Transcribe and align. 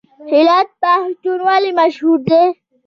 هرات 0.31 0.69
پوهنتون 0.81 1.39
ولې 1.47 1.71
مشهور 1.79 2.17
دی؟ 2.29 2.43